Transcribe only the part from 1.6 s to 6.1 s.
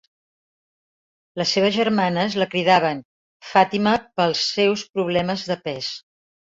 germanes la cridaven Fàtima pels seus problemes de pes.